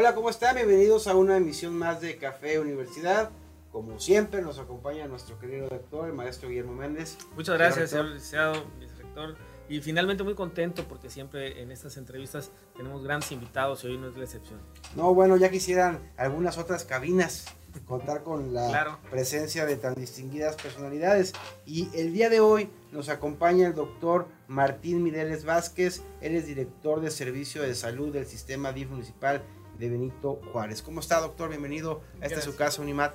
Hola, 0.00 0.14
¿cómo 0.14 0.30
están? 0.30 0.54
Bienvenidos 0.54 1.08
a 1.08 1.16
una 1.16 1.38
emisión 1.38 1.76
más 1.76 2.00
de 2.00 2.18
Café 2.18 2.60
Universidad. 2.60 3.30
Como 3.72 3.98
siempre, 3.98 4.42
nos 4.42 4.60
acompaña 4.60 5.08
nuestro 5.08 5.36
querido 5.40 5.68
doctor, 5.68 6.06
el 6.06 6.14
maestro 6.14 6.48
Guillermo 6.48 6.72
Méndez. 6.72 7.18
Muchas 7.34 7.58
gracias, 7.58 7.90
señor 7.90 8.04
licenciado, 8.04 8.64
director. 8.78 9.34
Y 9.68 9.80
finalmente 9.80 10.22
muy 10.22 10.36
contento 10.36 10.84
porque 10.84 11.10
siempre 11.10 11.60
en 11.62 11.72
estas 11.72 11.96
entrevistas 11.96 12.52
tenemos 12.76 13.02
grandes 13.02 13.32
invitados 13.32 13.82
y 13.82 13.88
hoy 13.88 13.98
no 13.98 14.06
es 14.06 14.16
la 14.16 14.22
excepción. 14.22 14.60
No, 14.94 15.12
bueno, 15.14 15.36
ya 15.36 15.50
quisieran 15.50 15.98
algunas 16.16 16.58
otras 16.58 16.84
cabinas 16.84 17.46
contar 17.84 18.22
con 18.22 18.54
la 18.54 18.98
presencia 19.10 19.66
de 19.66 19.76
tan 19.76 19.94
distinguidas 19.94 20.54
personalidades. 20.54 21.32
Y 21.66 21.88
el 21.94 22.12
día 22.12 22.30
de 22.30 22.38
hoy 22.38 22.70
nos 22.92 23.08
acompaña 23.08 23.66
el 23.66 23.74
doctor 23.74 24.28
Martín 24.46 25.02
Mireles 25.02 25.44
Vázquez, 25.44 26.02
él 26.20 26.36
es 26.36 26.46
director 26.46 27.00
de 27.00 27.10
Servicio 27.10 27.62
de 27.62 27.74
Salud 27.74 28.12
del 28.12 28.26
Sistema 28.26 28.72
DIF 28.72 28.90
Municipal 28.90 29.42
de 29.78 29.88
Benito 29.88 30.40
Juárez. 30.52 30.82
¿Cómo 30.82 31.00
está, 31.00 31.20
doctor? 31.20 31.50
Bienvenido 31.50 32.02
a 32.20 32.26
esta 32.26 32.40
su 32.40 32.56
casa, 32.56 32.82
Unimat. 32.82 33.14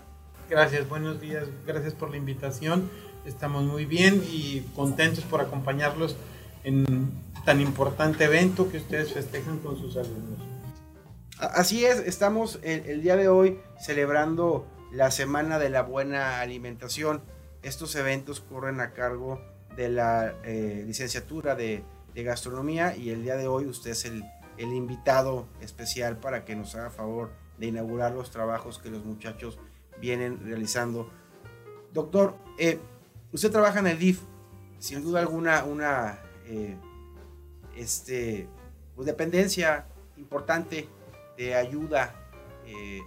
Gracias, 0.49 0.87
buenos 0.87 1.19
días, 1.19 1.45
gracias 1.65 1.93
por 1.93 2.09
la 2.11 2.17
invitación. 2.17 2.89
Estamos 3.25 3.63
muy 3.63 3.85
bien 3.85 4.23
y 4.29 4.61
contentos 4.75 5.23
por 5.23 5.41
acompañarlos 5.41 6.15
en 6.63 7.11
tan 7.45 7.59
importante 7.61 8.25
evento 8.25 8.69
que 8.69 8.77
ustedes 8.77 9.13
festejan 9.13 9.59
con 9.59 9.77
sus 9.77 9.97
alumnos. 9.97 10.39
Así 11.37 11.85
es, 11.85 11.99
estamos 11.99 12.59
el, 12.63 13.01
día 13.01 13.17
de 13.17 13.27
hoy 13.27 13.59
celebrando 13.81 14.65
la 14.91 15.11
Semana 15.11 15.59
de 15.59 15.69
la 15.69 15.81
Buena 15.81 16.39
Alimentación. 16.39 17.21
Estos 17.63 17.95
eventos 17.95 18.39
corren 18.39 18.79
a 18.79 18.91
cargo 18.91 19.41
de 19.75 19.89
la 19.89 20.35
eh, 20.43 20.83
licenciatura 20.85 21.55
de, 21.55 21.83
gastronomía 22.15 22.95
y 22.95 23.09
el 23.09 23.23
día 23.23 23.35
de 23.35 23.47
hoy 23.47 23.65
usted 23.65 23.89
es 23.89 24.05
el, 24.05 24.23
invitado 24.57 25.47
especial 25.61 26.17
para 26.17 26.45
que 26.45 26.55
nos 26.55 26.75
haga 26.75 26.89
favor 26.89 27.31
de 27.57 27.67
inaugurar 27.67 28.13
los 28.13 28.31
trabajos 28.31 28.79
que 28.79 28.89
los 28.89 29.05
muchachos 29.05 29.59
vienen 29.99 30.39
realizando. 30.43 31.09
Doctor, 31.93 32.35
eh, 32.57 32.79
usted 33.31 33.51
trabaja 33.51 33.79
en 33.79 33.87
el 33.87 33.99
DIF, 33.99 34.21
sin 34.79 35.01
duda 35.01 35.19
alguna 35.19 35.63
una 35.63 36.19
eh, 36.45 36.75
este, 37.75 38.47
pues, 38.95 39.05
dependencia 39.05 39.85
importante 40.17 40.87
de 41.37 41.55
ayuda 41.55 42.15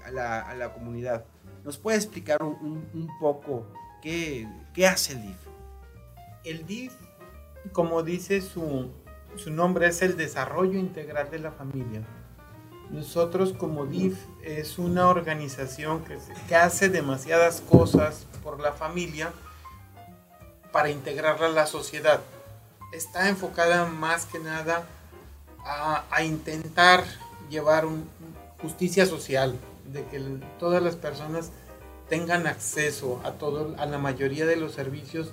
a, 0.05 0.11
la, 0.55 0.73
comunidad. 0.73 1.25
¿Nos 1.65 1.79
puede 1.79 1.97
explicar 1.97 2.43
un, 2.43 3.09
poco 3.21 3.67
qué, 4.03 4.49
qué 4.75 4.87
hace 4.87 5.15
el 5.15 5.23
DIF? 5.23 5.39
El 6.45 6.67
DIF, 6.67 6.93
como 7.73 8.03
dice 8.03 8.41
su, 8.41 8.91
nombre, 9.51 9.87
es 9.87 10.03
el 10.03 10.17
desarrollo 10.17 10.79
integral 10.79 11.31
de 11.31 11.39
la 11.39 11.53
familia. 11.53 12.03
Nosotros 12.91 13.53
como 13.53 13.87
DIF 13.87 14.17
es 14.43 14.79
una 14.79 15.09
organización 15.09 16.05
que, 16.05 16.55
hace 16.55 16.89
demasiadas 16.89 17.61
cosas 17.61 18.27
por 18.43 18.61
la 18.61 18.73
familia 18.73 19.33
para 20.73 20.91
integrarla 20.91 21.47
a 21.47 21.51
la 21.51 21.67
sociedad. 21.67 22.21
Está 22.93 23.29
enfocada 23.29 23.87
más 23.87 24.27
que 24.27 24.39
nada 24.39 24.87
a, 25.65 26.23
intentar 26.23 27.03
llevar 27.51 27.87
justicia 28.63 29.05
social, 29.05 29.57
de 29.93 30.05
que 30.07 30.21
todas 30.59 30.83
las 30.83 30.95
personas 30.95 31.51
tengan 32.09 32.47
acceso 32.47 33.21
a, 33.25 33.33
todo, 33.33 33.75
a 33.79 33.87
la 33.87 33.99
mayoría 33.99 34.47
de 34.47 34.57
los 34.57 34.73
servicios 34.73 35.33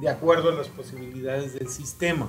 de 0.00 0.08
acuerdo 0.08 0.50
a 0.50 0.54
las 0.54 0.68
posibilidades 0.68 1.54
del 1.54 1.68
sistema. 1.68 2.28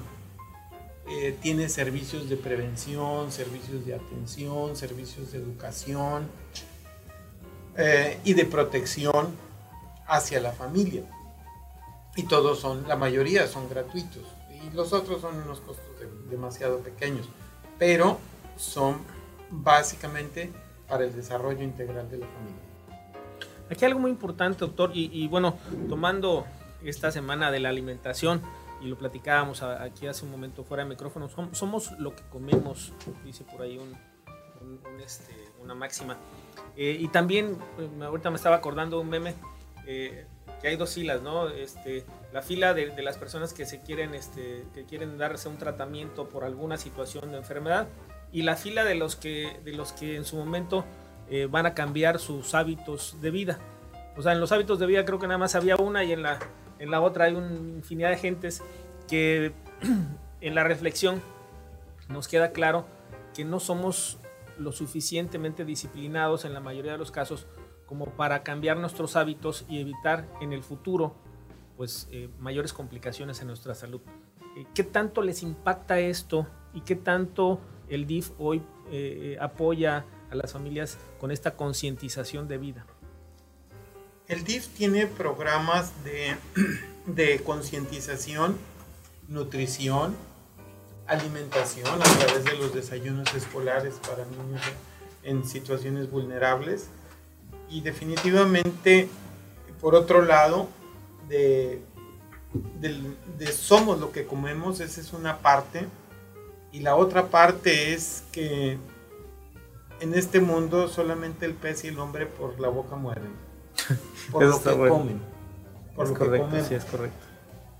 Eh, 1.11 1.35
tiene 1.41 1.69
servicios 1.69 2.29
de 2.29 2.37
prevención, 2.37 3.31
servicios 3.31 3.83
de 3.83 3.95
atención, 3.95 4.75
servicios 4.75 5.31
de 5.31 5.39
educación 5.39 6.27
eh, 7.75 8.19
y 8.23 8.35
de 8.35 8.45
protección 8.45 9.29
hacia 10.05 10.39
la 10.39 10.51
familia. 10.51 11.01
Y 12.15 12.27
todos 12.27 12.59
son, 12.59 12.87
la 12.87 12.95
mayoría 12.95 13.47
son 13.47 13.67
gratuitos. 13.69 14.21
Y 14.51 14.75
los 14.75 14.93
otros 14.93 15.21
son 15.21 15.35
unos 15.37 15.61
costos 15.61 15.87
demasiado 16.29 16.77
pequeños. 16.79 17.27
Pero 17.79 18.19
son 18.55 18.97
básicamente 19.49 20.51
para 20.87 21.05
el 21.05 21.15
desarrollo 21.15 21.63
integral 21.63 22.07
de 22.11 22.19
la 22.19 22.27
familia. 22.27 22.61
Aquí 23.71 23.83
algo 23.83 23.99
muy 23.99 24.11
importante, 24.11 24.59
doctor, 24.59 24.91
y 24.93 25.27
bueno, 25.27 25.57
tomando 25.87 26.45
esta 26.83 27.11
semana 27.11 27.51
de 27.51 27.59
la 27.59 27.69
alimentación 27.69 28.41
y 28.81 28.87
lo 28.87 28.97
platicábamos 28.97 29.61
aquí 29.61 30.07
hace 30.07 30.25
un 30.25 30.31
momento 30.31 30.63
fuera 30.63 30.83
de 30.83 30.89
micrófono, 30.89 31.29
somos 31.51 31.91
lo 31.99 32.15
que 32.15 32.23
comemos, 32.29 32.93
dice 33.23 33.43
por 33.43 33.61
ahí 33.61 33.79
este, 35.03 35.33
una 35.61 35.75
máxima. 35.75 36.17
Eh, 36.75 36.97
y 36.99 37.07
también, 37.09 37.57
pues, 37.75 37.89
ahorita 38.01 38.29
me 38.29 38.37
estaba 38.37 38.57
acordando 38.57 38.99
un 38.99 39.09
meme, 39.09 39.35
eh, 39.85 40.25
que 40.61 40.67
hay 40.67 40.75
dos 40.75 40.93
filas, 40.93 41.21
¿no? 41.21 41.49
Este, 41.49 42.05
la 42.33 42.41
fila 42.41 42.73
de, 42.73 43.01
las 43.01 43.17
personas 43.17 43.53
que 43.53 43.65
se 43.65 43.81
quieren, 43.81 44.13
este, 44.13 44.65
que 44.73 44.85
quieren 44.85 45.17
darse 45.17 45.49
un 45.49 45.57
tratamiento 45.57 46.27
por 46.27 46.43
alguna 46.43 46.77
situación 46.77 47.31
de 47.31 47.37
enfermedad 47.37 47.87
y 48.31 48.43
la 48.43 48.55
fila 48.55 48.83
de 48.83 48.95
los 48.95 49.15
que, 49.15 49.59
de 49.63 49.73
los 49.73 49.93
que 49.93 50.15
en 50.15 50.25
su 50.25 50.35
momento 50.35 50.85
eh, 51.29 51.47
van 51.49 51.65
a 51.65 51.73
cambiar 51.73 52.19
sus 52.19 52.53
hábitos 52.53 53.21
de 53.21 53.31
vida. 53.31 53.59
O 54.17 54.21
sea, 54.21 54.33
en 54.33 54.39
los 54.39 54.51
hábitos 54.51 54.79
de 54.79 54.85
vida 54.85 55.05
creo 55.05 55.19
que 55.19 55.27
nada 55.27 55.37
más 55.37 55.55
había 55.55 55.77
una 55.77 56.03
y 56.03 56.11
en 56.11 56.23
la 56.23 56.39
en 56.79 56.91
la 56.91 57.01
otra 57.01 57.25
hay 57.25 57.35
una 57.35 57.53
infinidad 57.53 58.09
de 58.09 58.17
gentes 58.17 58.63
que 59.07 59.53
en 60.41 60.55
la 60.55 60.63
reflexión 60.63 61.21
nos 62.07 62.27
queda 62.27 62.51
claro 62.51 62.85
que 63.35 63.45
no 63.45 63.59
somos 63.59 64.17
lo 64.57 64.71
suficientemente 64.71 65.65
disciplinados 65.65 66.45
en 66.45 66.53
la 66.53 66.59
mayoría 66.59 66.93
de 66.93 66.97
los 66.97 67.11
casos 67.11 67.47
como 67.85 68.05
para 68.05 68.43
cambiar 68.43 68.77
nuestros 68.77 69.15
hábitos 69.15 69.65
y 69.69 69.79
evitar 69.79 70.27
en 70.41 70.53
el 70.53 70.63
futuro 70.63 71.15
pues 71.77 72.07
eh, 72.11 72.29
mayores 72.39 72.73
complicaciones 72.73 73.39
en 73.41 73.47
nuestra 73.47 73.73
salud. 73.73 74.01
Eh, 74.57 74.65
¿Qué 74.75 74.83
tanto 74.83 75.21
les 75.21 75.43
impacta 75.43 75.99
esto 75.99 76.45
y 76.73 76.81
qué 76.81 76.95
tanto 76.95 77.61
el 77.87 78.05
DIF 78.05 78.31
hoy 78.37 78.61
eh, 78.91 79.37
apoya 79.39 80.05
a 80.29 80.35
las 80.35 80.53
familias 80.53 80.97
con 81.19 81.31
esta 81.31 81.55
concientización 81.55 82.47
de 82.47 82.57
vida? 82.57 82.85
El 84.29 84.43
DIF 84.43 84.67
tiene 84.67 85.07
programas 85.07 85.91
de, 87.07 87.41
concientización, 87.43 88.55
nutrición, 89.27 90.15
alimentación 91.07 91.87
a 91.99 92.03
través 92.03 92.45
de 92.45 92.55
los 92.57 92.71
desayunos 92.71 93.33
escolares 93.33 93.95
para 94.07 94.25
niños 94.25 94.61
en 95.23 95.43
situaciones 95.43 96.11
vulnerables. 96.11 96.89
Y 97.71 97.81
definitivamente, 97.81 99.09
por 99.81 99.95
otro 99.95 100.21
lado, 100.21 100.69
de, 101.27 101.81
de, 102.79 103.51
somos 103.51 103.99
lo 103.99 104.11
que 104.11 104.27
comemos, 104.27 104.79
esa 104.79 105.01
es 105.01 105.11
una 105.11 105.39
parte. 105.39 105.87
Y 106.71 106.81
la 106.81 106.95
otra 106.95 107.29
parte 107.31 107.95
es 107.95 108.21
que 108.31 108.77
en 110.01 110.13
este 110.13 110.39
mundo 110.39 110.87
solamente 110.87 111.47
el 111.47 111.55
pez 111.55 111.83
y 111.83 111.87
el 111.87 111.97
hombre 111.97 112.27
por 112.27 112.59
la 112.59 112.67
boca 112.67 112.95
mueren 112.95 113.48
por 114.31 114.43
lo 114.43 114.61
que 114.61 114.89
comen. 114.89 115.21
Por 115.95 116.05
es 116.05 116.11
lo 116.11 116.17
correcto, 116.17 116.49
que 116.51 116.63
sí, 116.63 116.75
es 116.75 116.85
correcto. 116.85 117.25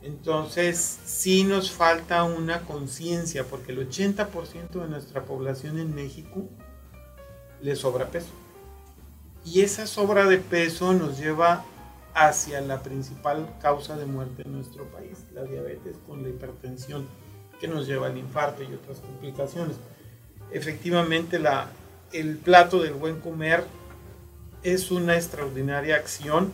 Entonces, 0.02 1.00
sí 1.06 1.44
nos 1.44 1.72
falta 1.72 2.24
una 2.24 2.62
conciencia, 2.62 3.44
porque 3.44 3.74
el 3.74 3.90
80% 3.90 4.70
de 4.70 4.88
nuestra 4.88 5.24
población 5.24 5.78
en 5.78 5.94
México 5.94 6.48
le 7.62 7.76
sobra 7.76 8.08
peso. 8.08 8.30
Y 9.44 9.62
esa 9.62 9.88
sobra 9.88 10.26
de 10.26 10.38
peso 10.38 10.94
nos 10.94 11.18
lleva 11.18 11.66
hacia 12.14 12.62
la 12.62 12.82
principal 12.82 13.48
causa 13.62 13.98
de 13.98 14.06
muerte 14.06 14.44
en 14.44 14.54
nuestro 14.54 14.86
país, 14.86 15.26
la 15.34 15.44
diabetes 15.44 15.98
con 16.08 16.24
la 16.24 16.30
hipertensión, 16.30 17.08
que 17.60 17.68
nos 17.68 17.88
lleva 17.88 18.08
al 18.08 18.18
infarto 18.18 18.64
y 18.64 18.74
otras 18.74 19.00
complicaciones. 19.00 19.76
Efectivamente, 20.52 21.40
la, 21.40 21.68
el 22.14 22.38
plato 22.38 22.82
del 22.82 22.94
buen 22.94 23.20
comer 23.20 23.66
es 24.64 24.92
una 24.92 25.16
extraordinaria 25.16 25.96
acción, 25.96 26.54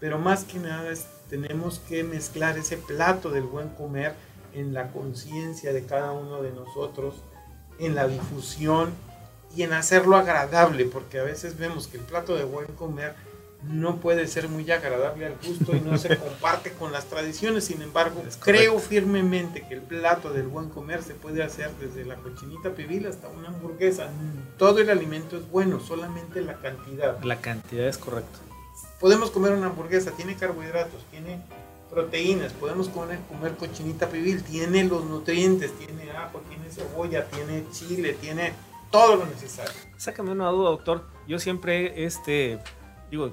pero 0.00 0.18
más 0.18 0.44
que 0.44 0.58
nada 0.58 0.92
tenemos 1.30 1.78
que 1.80 2.04
mezclar 2.04 2.58
ese 2.58 2.76
plato 2.76 3.30
del 3.30 3.44
buen 3.44 3.68
comer 3.70 4.14
en 4.54 4.74
la 4.74 4.92
conciencia 4.92 5.72
de 5.72 5.84
cada 5.84 6.12
uno 6.12 6.42
de 6.42 6.52
nosotros, 6.52 7.16
en 7.78 7.94
la 7.94 8.06
difusión 8.06 8.92
y 9.56 9.62
en 9.62 9.72
hacerlo 9.72 10.16
agradable, 10.16 10.84
porque 10.84 11.18
a 11.18 11.24
veces 11.24 11.56
vemos 11.58 11.86
que 11.86 11.96
el 11.96 12.04
plato 12.04 12.36
de 12.36 12.44
buen 12.44 12.66
comer 12.74 13.14
no 13.68 13.96
puede 13.96 14.26
ser 14.26 14.48
muy 14.48 14.70
agradable 14.70 15.26
al 15.26 15.36
gusto 15.44 15.74
y 15.74 15.80
no 15.80 15.96
se 15.98 16.16
comparte 16.18 16.72
con 16.72 16.92
las 16.92 17.06
tradiciones. 17.06 17.64
Sin 17.64 17.82
embargo, 17.82 18.22
creo 18.40 18.78
firmemente 18.78 19.66
que 19.66 19.74
el 19.74 19.82
plato 19.82 20.32
del 20.32 20.46
buen 20.46 20.68
comer 20.68 21.02
se 21.02 21.14
puede 21.14 21.42
hacer 21.42 21.70
desde 21.80 22.04
la 22.04 22.16
cochinita 22.16 22.70
pibil 22.70 23.06
hasta 23.06 23.28
una 23.28 23.48
hamburguesa. 23.48 24.08
Todo 24.58 24.80
el 24.80 24.90
alimento 24.90 25.36
es 25.36 25.48
bueno, 25.50 25.80
solamente 25.80 26.40
la 26.40 26.54
cantidad. 26.54 27.22
La 27.22 27.40
cantidad 27.40 27.86
es 27.86 27.98
correcto. 27.98 28.38
Podemos 29.00 29.30
comer 29.30 29.52
una 29.52 29.66
hamburguesa, 29.66 30.12
tiene 30.12 30.36
carbohidratos, 30.36 31.04
tiene 31.10 31.40
proteínas, 31.90 32.52
podemos 32.52 32.88
comer, 32.88 33.20
comer 33.28 33.54
cochinita 33.54 34.08
pibil, 34.08 34.42
tiene 34.42 34.84
los 34.84 35.04
nutrientes, 35.04 35.72
tiene 35.78 36.10
ajo, 36.10 36.40
tiene 36.48 36.68
cebolla, 36.70 37.26
tiene 37.26 37.64
chile, 37.70 38.14
tiene 38.20 38.52
todo 38.90 39.16
lo 39.16 39.26
necesario. 39.26 39.72
Sácame 39.96 40.32
una 40.32 40.48
duda, 40.48 40.70
doctor. 40.70 41.04
Yo 41.26 41.38
siempre, 41.38 42.04
este, 42.04 42.58
digo, 43.10 43.32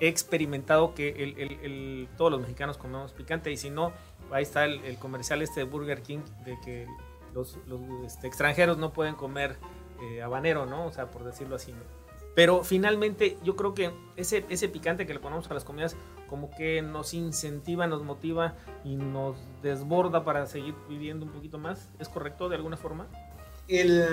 he 0.00 0.08
experimentado 0.08 0.94
que 0.94 1.10
el, 1.10 1.38
el, 1.38 1.52
el, 1.62 2.08
todos 2.16 2.30
los 2.30 2.40
mexicanos 2.40 2.76
comemos 2.76 3.12
picante 3.12 3.50
y 3.52 3.56
si 3.56 3.70
no, 3.70 3.92
ahí 4.30 4.42
está 4.42 4.64
el, 4.64 4.96
comercial 4.98 5.42
este 5.42 5.60
de 5.60 5.64
Burger 5.64 6.02
King 6.02 6.20
de 6.44 6.58
que 6.64 6.86
los, 7.32 7.58
los 7.66 7.80
este, 8.06 8.26
extranjeros 8.26 8.78
no 8.78 8.92
pueden 8.92 9.14
comer 9.14 9.56
eh, 10.00 10.22
habanero, 10.22 10.66
¿no? 10.66 10.86
O 10.86 10.92
sea, 10.92 11.10
por 11.10 11.24
decirlo 11.24 11.56
así, 11.56 11.72
¿no? 11.72 11.82
Pero 12.34 12.64
finalmente 12.64 13.38
yo 13.44 13.54
creo 13.54 13.74
que 13.74 13.92
ese, 14.16 14.44
ese 14.48 14.68
picante 14.68 15.06
que 15.06 15.14
le 15.14 15.20
ponemos 15.20 15.48
a 15.50 15.54
las 15.54 15.62
comidas 15.62 15.96
como 16.28 16.50
que 16.50 16.82
nos 16.82 17.14
incentiva, 17.14 17.86
nos 17.86 18.02
motiva 18.02 18.54
y 18.84 18.96
nos 18.96 19.36
desborda 19.62 20.24
para 20.24 20.46
seguir 20.46 20.74
viviendo 20.88 21.24
un 21.26 21.30
poquito 21.30 21.58
más. 21.58 21.90
¿Es 22.00 22.08
correcto 22.08 22.48
de 22.48 22.56
alguna 22.56 22.76
forma? 22.76 23.06
El, 23.68 24.04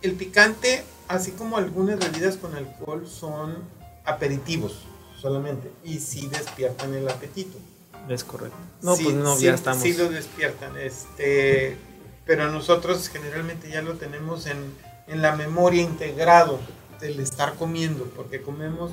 el 0.00 0.12
picante, 0.12 0.84
así 1.08 1.32
como 1.32 1.56
algunas 1.56 1.98
bebidas 1.98 2.36
con 2.36 2.54
alcohol, 2.54 3.04
son 3.08 3.58
aperitivos 4.04 4.86
solamente 5.20 5.70
y 5.84 5.98
sí 5.98 6.28
despiertan 6.28 6.94
el 6.94 7.08
apetito. 7.08 7.58
Es 8.08 8.24
correcto. 8.24 8.56
No, 8.82 8.96
pues 8.96 9.14
no, 9.14 9.38
ya 9.38 9.54
estamos. 9.54 9.82
Sí 9.82 9.92
lo 9.92 10.08
despiertan, 10.08 10.76
este, 10.78 11.76
pero 12.24 12.50
nosotros 12.50 13.08
generalmente 13.08 13.70
ya 13.70 13.82
lo 13.82 13.94
tenemos 13.94 14.46
en, 14.46 14.58
en 15.06 15.22
la 15.22 15.36
memoria 15.36 15.82
integrado 15.82 16.58
del 17.00 17.20
estar 17.20 17.54
comiendo, 17.54 18.04
porque 18.16 18.42
comemos 18.42 18.92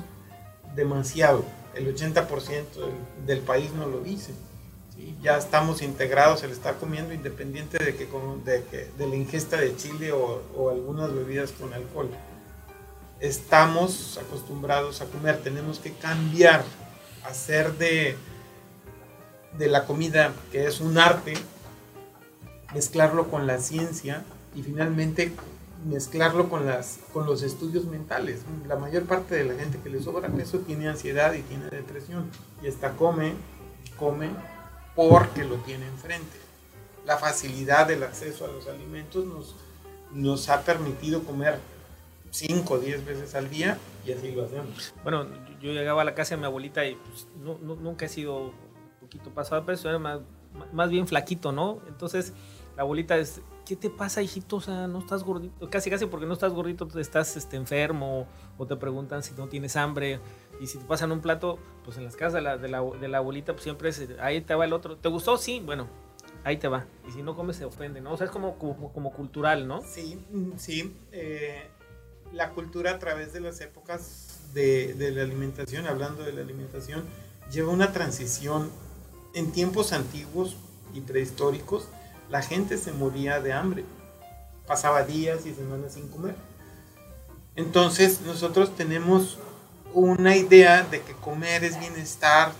demasiado. 0.74 1.44
El 1.74 1.94
80% 1.94 2.26
del, 2.26 3.26
del, 3.26 3.40
país 3.40 3.72
no 3.72 3.86
lo 3.86 4.00
dice. 4.00 4.32
Ya 5.22 5.38
estamos 5.38 5.80
integrados 5.80 6.42
el 6.42 6.50
estar 6.50 6.76
comiendo 6.78 7.14
independiente 7.14 7.78
de, 7.78 7.94
que, 7.94 8.08
de, 8.44 8.64
que, 8.64 8.88
de 8.98 9.06
la 9.06 9.14
ingesta 9.14 9.56
de 9.56 9.76
chile 9.76 10.12
o, 10.12 10.42
o 10.56 10.70
algunas 10.70 11.14
bebidas 11.14 11.52
con 11.52 11.72
alcohol 11.72 12.10
estamos 13.20 14.18
acostumbrados 14.18 15.00
a 15.00 15.06
comer, 15.06 15.38
tenemos 15.42 15.78
que 15.78 15.92
cambiar, 15.92 16.64
hacer 17.24 17.72
de, 17.74 18.16
de 19.56 19.68
la 19.68 19.84
comida, 19.86 20.32
que 20.52 20.66
es 20.66 20.80
un 20.80 20.98
arte, 20.98 21.34
mezclarlo 22.74 23.28
con 23.30 23.46
la 23.46 23.58
ciencia 23.58 24.24
y 24.54 24.62
finalmente 24.62 25.32
mezclarlo 25.86 26.48
con, 26.48 26.66
las, 26.66 26.98
con 27.12 27.26
los 27.26 27.42
estudios 27.42 27.84
mentales. 27.84 28.40
La 28.66 28.76
mayor 28.76 29.04
parte 29.04 29.34
de 29.34 29.44
la 29.44 29.54
gente 29.54 29.78
que 29.80 29.90
le 29.90 30.02
sobra 30.02 30.28
peso 30.28 30.58
tiene 30.58 30.88
ansiedad 30.88 31.32
y 31.34 31.42
tiene 31.42 31.66
depresión 31.66 32.30
y 32.62 32.66
está 32.66 32.92
come, 32.92 33.34
come 33.98 34.30
porque 34.94 35.44
lo 35.44 35.56
tiene 35.56 35.86
enfrente. 35.86 36.36
La 37.06 37.16
facilidad 37.16 37.86
del 37.86 38.02
acceso 38.02 38.44
a 38.44 38.48
los 38.48 38.66
alimentos 38.68 39.24
nos, 39.24 39.54
nos 40.12 40.48
ha 40.48 40.62
permitido 40.62 41.22
comer 41.22 41.58
5 42.30 42.74
o 42.74 42.78
10 42.78 43.04
veces 43.04 43.34
al 43.34 43.50
día 43.50 43.78
y 44.06 44.12
así 44.12 44.32
lo 44.32 44.44
hacemos. 44.44 44.94
Bueno, 45.02 45.26
yo 45.60 45.72
llegaba 45.72 46.02
a 46.02 46.04
la 46.04 46.14
casa 46.14 46.34
de 46.34 46.40
mi 46.40 46.46
abuelita 46.46 46.84
y 46.86 46.94
pues, 46.94 47.28
no, 47.42 47.58
no, 47.58 47.76
nunca 47.76 48.06
he 48.06 48.08
sido 48.08 48.46
un 48.46 48.52
poquito 49.00 49.30
pasado 49.30 49.60
de 49.60 49.66
peso, 49.66 49.88
era 49.88 49.98
más, 49.98 50.20
más 50.72 50.90
bien 50.90 51.06
flaquito, 51.06 51.52
¿no? 51.52 51.80
Entonces 51.88 52.32
la 52.78 52.82
abuelita 52.82 53.16
es, 53.16 53.40
¿qué 53.66 53.74
te 53.74 53.90
pasa, 53.90 54.22
hijito? 54.22 54.54
O 54.54 54.60
sea, 54.60 54.86
no 54.86 55.00
estás 55.00 55.24
gordito. 55.24 55.68
Casi, 55.68 55.90
casi 55.90 56.06
porque 56.06 56.26
no 56.26 56.34
estás 56.34 56.52
gordito, 56.52 56.88
estás 56.96 57.36
este, 57.36 57.56
enfermo 57.56 58.28
o 58.56 58.66
te 58.66 58.76
preguntan 58.76 59.24
si 59.24 59.34
no 59.34 59.48
tienes 59.48 59.74
hambre. 59.74 60.20
Y 60.60 60.68
si 60.68 60.78
te 60.78 60.84
pasan 60.84 61.10
un 61.10 61.20
plato, 61.20 61.58
pues 61.84 61.96
en 61.96 62.04
las 62.04 62.14
casas 62.14 62.34
de 62.34 62.40
la, 62.40 62.56
de 62.56 62.68
la, 62.68 62.82
de 62.82 63.08
la 63.08 63.18
abuelita, 63.18 63.52
pues 63.52 63.64
siempre 63.64 63.88
es, 63.88 64.08
ahí 64.20 64.42
te 64.42 64.54
va 64.54 64.64
el 64.64 64.72
otro. 64.72 64.96
¿Te 64.96 65.08
gustó? 65.08 65.36
Sí, 65.38 65.60
bueno, 65.64 65.88
ahí 66.44 66.56
te 66.56 66.68
va. 66.68 66.86
Y 67.08 67.10
si 67.10 67.22
no 67.22 67.34
comes, 67.34 67.56
se 67.56 67.64
ofende, 67.64 68.00
¿no? 68.00 68.12
O 68.12 68.16
sea, 68.16 68.26
es 68.26 68.30
como, 68.30 68.58
como, 68.58 68.92
como 68.92 69.12
cultural, 69.12 69.66
¿no? 69.66 69.82
Sí, 69.82 70.20
sí. 70.56 70.96
Eh, 71.10 71.68
la 72.32 72.50
cultura 72.50 72.92
a 72.92 72.98
través 72.98 73.32
de 73.32 73.40
las 73.40 73.60
épocas 73.60 74.40
de, 74.54 74.94
la 75.14 75.22
alimentación, 75.22 75.86
hablando 75.86 76.22
de 76.22 76.32
la 76.32 76.40
alimentación, 76.40 77.04
lleva 77.50 77.70
una 77.70 77.92
transición. 77.92 78.70
En 79.34 79.52
tiempos 79.52 79.92
antiguos 79.92 80.56
y 80.94 81.00
prehistóricos, 81.00 81.88
la 82.30 82.42
gente 82.42 82.78
se 82.78 82.92
moría 82.92 83.40
de 83.40 83.52
hambre. 83.52 83.84
Pasaba 84.66 85.02
días 85.04 85.46
y 85.46 85.54
semanas 85.54 85.94
sin 85.94 86.08
comer. 86.08 86.34
Entonces 87.56 88.20
nosotros 88.22 88.74
tenemos 88.76 89.38
una 89.92 90.36
idea 90.36 90.82
de 90.82 91.02
que 91.02 91.12
comer 91.12 91.64
es 91.64 91.78
bienestar, 91.78 92.52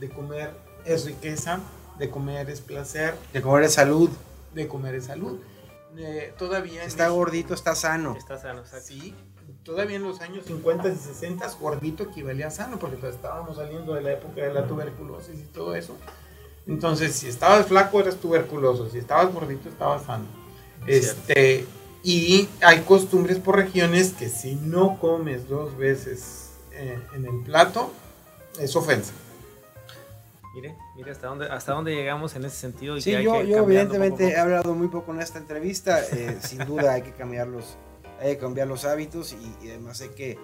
de 0.00 0.08
comer 0.08 0.54
es 0.84 1.04
riqueza, 1.04 1.60
de 1.98 2.10
comer 2.10 2.50
es 2.50 2.60
placer. 2.60 3.14
De 3.32 3.42
comer 3.42 3.64
es 3.64 3.74
salud. 3.74 4.10
De 4.54 4.68
comer 4.68 4.94
es 4.94 5.06
salud 5.06 5.38
todavía... 6.38 6.84
Está 6.84 7.08
gordito, 7.08 7.54
está 7.54 7.74
sano. 7.74 8.16
Está 8.16 8.38
sano, 8.38 8.62
Sí, 8.82 9.14
todavía 9.64 9.96
en 9.96 10.02
los 10.02 10.20
años 10.20 10.44
50 10.46 10.88
y 10.88 10.96
60 10.96 11.48
gordito 11.60 12.04
equivalía 12.04 12.48
a 12.48 12.50
sano, 12.50 12.78
porque 12.78 12.96
pues, 12.96 13.14
estábamos 13.14 13.56
saliendo 13.56 13.94
de 13.94 14.02
la 14.02 14.12
época 14.12 14.42
de 14.42 14.52
la 14.52 14.66
tuberculosis 14.66 15.38
y 15.38 15.44
todo 15.52 15.74
eso. 15.74 15.96
Entonces, 16.66 17.14
si 17.14 17.28
estabas 17.28 17.66
flaco 17.66 18.00
eras 18.00 18.16
tuberculoso, 18.16 18.88
si 18.88 18.98
estabas 18.98 19.32
gordito 19.32 19.68
estabas 19.68 20.04
sano. 20.04 20.26
Este, 20.86 21.66
y 22.02 22.48
hay 22.60 22.80
costumbres 22.80 23.38
por 23.38 23.56
regiones 23.56 24.12
que 24.12 24.28
si 24.28 24.54
no 24.56 24.98
comes 24.98 25.48
dos 25.48 25.76
veces 25.76 26.50
eh, 26.72 26.98
en 27.14 27.26
el 27.26 27.42
plato, 27.44 27.92
es 28.58 28.74
ofensa. 28.76 29.12
Mire, 30.54 30.76
mire 30.94 31.10
hasta 31.10 31.28
dónde, 31.28 31.46
hasta 31.46 31.72
dónde 31.72 31.94
llegamos 31.94 32.36
en 32.36 32.44
ese 32.44 32.56
sentido. 32.56 33.00
sí, 33.00 33.10
yo, 33.22 33.36
evidentemente 33.40 34.28
he 34.28 34.36
hablado 34.36 34.74
muy 34.74 34.88
poco 34.88 35.12
en 35.12 35.20
esta 35.20 35.38
entrevista. 35.38 36.00
Eh, 36.12 36.38
sin 36.42 36.58
duda 36.66 36.92
hay 36.92 37.02
que 37.02 37.12
cambiar 37.12 37.48
los, 37.48 37.76
hay 38.20 38.34
que 38.34 38.38
cambiar 38.38 38.68
los 38.68 38.84
hábitos 38.84 39.32
y, 39.32 39.68
además 39.68 40.00
hay 40.02 40.10
que, 40.10 40.38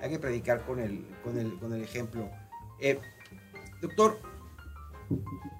hay 0.00 0.10
que 0.10 0.18
predicar 0.18 0.64
con 0.64 0.80
el, 0.80 1.06
con 1.22 1.38
el, 1.38 1.58
con 1.58 1.74
el 1.74 1.82
ejemplo. 1.82 2.28
Eh, 2.80 2.98
doctor, 3.82 4.18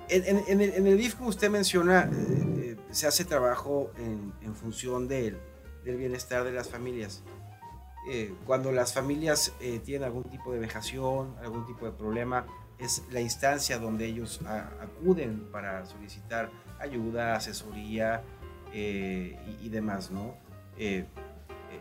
en, 0.08 0.60
el, 0.60 0.74
en 0.74 0.96
DIF, 0.96 1.16
como 1.16 1.28
usted 1.28 1.50
menciona, 1.50 2.10
eh, 2.12 2.76
se 2.90 3.06
hace 3.06 3.24
trabajo 3.24 3.92
en, 3.98 4.54
función 4.54 5.08
del, 5.08 5.38
del, 5.84 5.96
bienestar 5.96 6.44
de 6.44 6.52
las 6.52 6.68
familias. 6.68 7.22
Cuando 8.46 8.72
las 8.72 8.94
familias 8.94 9.52
tienen 9.84 10.04
algún 10.04 10.24
tipo 10.24 10.52
de 10.52 10.58
vejación, 10.58 11.36
algún 11.42 11.66
tipo 11.66 11.84
de 11.84 11.92
problema, 11.92 12.46
es 12.80 13.04
la 13.10 13.20
instancia 13.20 13.78
donde 13.78 14.06
ellos 14.06 14.40
acuden 14.80 15.46
para 15.52 15.84
solicitar 15.86 16.50
ayuda, 16.80 17.36
asesoría 17.36 18.22
eh, 18.72 19.38
y, 19.62 19.68
demás, 19.68 20.10
¿no? 20.10 20.34
Eh, 20.78 21.04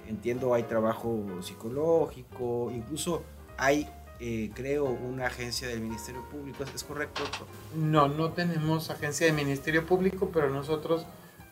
entiendo, 0.07 0.53
hay 0.53 0.63
trabajo 0.63 1.25
psicológico, 1.41 2.71
incluso 2.71 3.23
hay, 3.57 3.87
eh, 4.19 4.51
creo, 4.53 4.85
una 4.85 5.27
agencia 5.27 5.67
del 5.67 5.81
Ministerio 5.81 6.27
Público, 6.29 6.63
¿es 6.63 6.83
correcto? 6.83 7.23
No, 7.75 8.07
no 8.07 8.31
tenemos 8.31 8.89
agencia 8.89 9.25
del 9.25 9.35
Ministerio 9.35 9.85
Público, 9.85 10.29
pero 10.33 10.49
nosotros, 10.49 11.05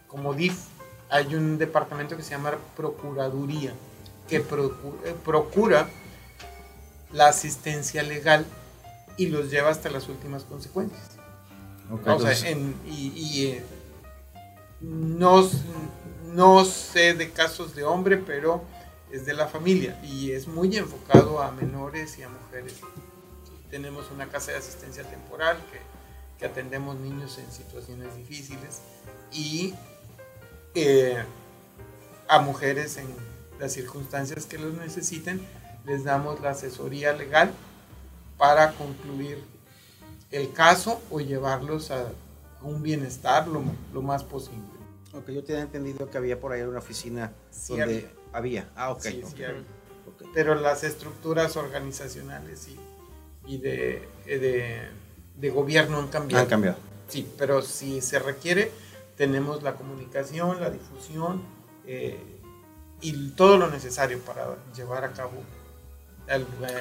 como 0.08 0.34
DIF, 0.34 0.60
hay 1.10 1.36
un 1.36 1.58
departamento 1.58 2.18
que 2.18 2.24
se 2.24 2.32
llama 2.32 2.58
Procuraduría, 2.76 3.74
que 4.28 4.44
procura 5.24 5.90
la 7.12 7.30
asistencia 7.30 8.04
legal 8.04 8.46
y 9.18 9.28
los 9.28 9.50
lleva 9.50 9.70
hasta 9.70 9.90
las 9.90 10.08
últimas 10.10 10.44
consecuencias. 10.44 11.18
o 11.90 12.20
sea, 12.20 12.52
y, 12.86 13.46
eh, 13.46 13.64
no, 14.82 15.50
no 16.26 16.66
sé 16.66 17.14
de 17.14 17.32
casos 17.32 17.76
de 17.76 17.84
hombre, 17.84 18.18
pero 18.18 18.64
es 19.12 19.26
de 19.26 19.34
la 19.34 19.48
familia 19.48 20.00
y 20.04 20.32
es 20.32 20.48
muy 20.48 20.76
enfocado 20.78 21.42
a 21.42 21.52
menores 21.52 22.18
y 22.20 22.24
a 22.24 22.30
mujeres. 22.30 22.76
Tenemos 23.72 24.12
una 24.12 24.28
casa 24.28 24.52
de 24.52 24.58
asistencia 24.58 25.04
temporal 25.04 25.58
que, 25.72 25.80
que 26.38 26.46
atendemos 26.46 26.98
niños 26.98 27.38
en 27.38 27.52
situaciones 27.52 28.16
difíciles 28.16 28.82
y 29.32 29.74
eh, 30.76 31.24
a 32.28 32.40
mujeres 32.40 32.98
en 32.98 33.08
las 33.60 33.74
circunstancias 33.74 34.46
que 34.46 34.58
los 34.58 34.74
necesiten 34.74 35.42
les 35.86 36.04
damos 36.04 36.42
la 36.42 36.52
asesoría 36.52 37.14
legal 37.14 37.52
para 38.38 38.74
concluir 38.74 39.44
el 40.32 40.52
caso 40.52 41.02
o 41.10 41.20
llevarlos 41.20 41.92
a 41.92 42.12
un 42.62 42.84
bienestar 42.84 43.48
lo, 43.48 43.64
lo 43.94 44.02
más 44.02 44.24
posible. 44.24 44.66
Ok, 45.14 45.30
yo 45.30 45.44
tenía 45.44 45.62
entendido 45.62 46.10
que 46.10 46.18
había 46.18 46.40
por 46.40 46.52
ahí 46.52 46.62
una 46.62 46.80
oficina 46.80 47.32
donde 47.68 48.10
había. 48.34 48.70
Ah, 48.76 48.92
ok. 48.92 49.02
Sí, 49.02 49.24
Pero 50.34 50.56
las 50.56 50.84
estructuras 50.84 51.56
organizacionales 51.56 52.68
y, 52.68 53.54
y 53.54 53.58
de, 53.58 54.08
de, 54.26 54.82
de, 55.36 55.50
gobierno 55.50 55.98
han 55.98 56.08
cambiado. 56.10 56.44
Han 56.44 56.50
cambiado. 56.50 56.78
Sí, 57.08 57.28
pero 57.38 57.62
si 57.62 58.02
se 58.02 58.20
requiere, 58.20 58.72
tenemos 59.16 59.64
la 59.64 59.76
comunicación, 59.76 60.60
la 60.60 60.70
difusión 60.70 61.42
eh, 61.86 62.20
y 63.01 63.30
todo 63.30 63.58
lo 63.58 63.70
necesario 63.70 64.20
para 64.20 64.58
llevar 64.75 65.04
a 65.06 65.12
cabo 65.12 65.44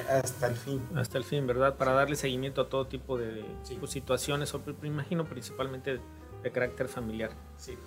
hasta 0.09 0.47
el 0.47 0.55
fin. 0.55 0.81
Hasta 0.95 1.17
el 1.17 1.23
fin, 1.23 1.47
¿verdad? 1.47 1.75
Para 1.77 1.93
darle 1.93 2.15
seguimiento 2.15 2.61
a 2.61 2.69
todo 2.69 2.87
tipo 2.87 3.17
de 3.17 3.45
pues, 3.79 3.91
situaciones, 3.91 4.53
o, 4.53 4.61
me 4.81 4.87
imagino 4.87 5.25
principalmente 5.25 5.99
de 6.43 6.51
carácter 6.51 6.87
familiar. 6.87 7.31
Sí. 7.57 7.77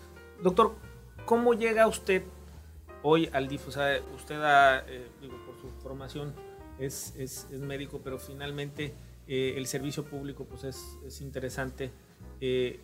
Doctor, 0.42 0.74
¿cómo 1.26 1.54
llega 1.54 1.86
usted 1.86 2.22
hoy 3.02 3.28
al 3.32 3.48
DIF? 3.48 3.68
O 3.68 3.70
sea, 3.70 4.00
usted, 4.14 4.40
ha, 4.42 4.84
eh, 4.86 5.08
digo, 5.20 5.36
por 5.44 5.60
su 5.60 5.68
formación 5.82 6.34
es, 6.78 7.14
es, 7.16 7.46
es 7.52 7.60
médico, 7.60 8.00
pero 8.02 8.18
finalmente 8.18 8.94
eh, 9.28 9.54
el 9.56 9.66
servicio 9.66 10.04
público 10.04 10.44
pues 10.44 10.64
es, 10.64 10.98
es 11.06 11.20
interesante. 11.20 11.92
Eh, 12.40 12.80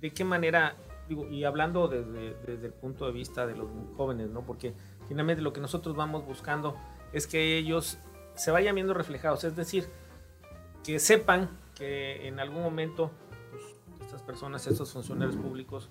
¿De 0.00 0.12
qué 0.12 0.24
manera, 0.24 0.76
digo, 1.10 1.26
y 1.26 1.42
hablando 1.42 1.88
desde, 1.88 2.34
desde, 2.46 2.68
el 2.68 2.72
punto 2.72 3.04
de 3.04 3.10
vista 3.10 3.44
de 3.44 3.56
los 3.56 3.68
jóvenes, 3.96 4.30
¿no? 4.30 4.46
Porque 4.46 4.74
finalmente 5.08 5.42
lo 5.42 5.52
que 5.52 5.60
nosotros 5.60 5.96
vamos 5.96 6.24
buscando 6.24 6.76
es 7.12 7.26
que 7.26 7.58
ellos 7.58 7.98
se 8.36 8.52
vayan 8.52 8.76
viendo 8.76 8.94
reflejados, 8.94 9.42
es 9.42 9.56
decir, 9.56 9.88
que 10.84 11.00
sepan 11.00 11.50
que 11.74 12.28
en 12.28 12.38
algún 12.38 12.62
momento 12.62 13.10
pues, 13.50 13.64
estas 14.02 14.22
personas, 14.22 14.64
estos 14.68 14.92
funcionarios 14.92 15.36
públicos, 15.36 15.90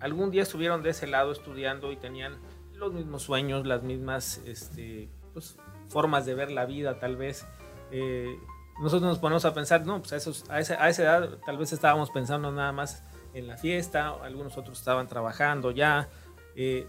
algún 0.00 0.32
día 0.32 0.42
estuvieron 0.42 0.82
de 0.82 0.90
ese 0.90 1.06
lado 1.06 1.30
estudiando 1.30 1.92
y 1.92 1.96
tenían 1.96 2.36
los 2.74 2.92
mismos 2.92 3.22
sueños, 3.22 3.64
las 3.66 3.84
mismas 3.84 4.38
este, 4.46 5.08
pues, 5.32 5.58
formas 5.88 6.26
de 6.26 6.34
ver 6.34 6.50
la 6.50 6.66
vida 6.66 6.98
tal 6.98 7.16
vez. 7.16 7.46
Eh, 7.92 8.36
nosotros 8.82 9.08
nos 9.08 9.18
ponemos 9.20 9.44
a 9.44 9.54
pensar, 9.54 9.86
no, 9.86 10.00
pues 10.00 10.12
a, 10.12 10.16
esos, 10.16 10.50
a, 10.50 10.58
esa, 10.58 10.82
a, 10.82 10.88
esa, 10.88 11.02
edad 11.04 11.38
tal 11.46 11.56
vez 11.56 11.72
estábamos 11.72 12.10
pensando 12.10 12.50
nada 12.50 12.72
más 12.72 13.04
en 13.34 13.46
la 13.46 13.56
fiesta, 13.56 14.10
algunos 14.22 14.56
otros 14.56 14.78
estaban 14.78 15.08
trabajando 15.08 15.70
ya. 15.70 16.08
Eh, 16.56 16.86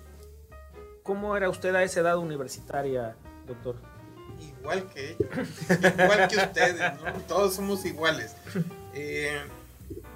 ¿Cómo 1.04 1.36
era 1.36 1.50
usted 1.50 1.74
a 1.76 1.84
esa 1.84 2.02
edad 2.02 2.18
universitaria, 2.18 3.16
doctor? 3.48 3.76
Igual 4.40 4.88
que 4.88 5.12
ellos, 5.12 5.30
igual 5.70 6.28
que 6.28 6.38
ustedes, 6.38 7.02
¿no? 7.02 7.12
Todos 7.28 7.56
somos 7.56 7.86
iguales. 7.86 8.36
Eh, 8.94 9.42